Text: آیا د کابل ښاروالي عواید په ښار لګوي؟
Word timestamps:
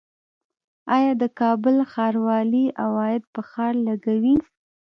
آیا 0.95 1.13
د 1.21 1.23
کابل 1.39 1.75
ښاروالي 1.91 2.65
عواید 2.83 3.23
په 3.33 3.41
ښار 3.49 3.73
لګوي؟ 3.87 4.35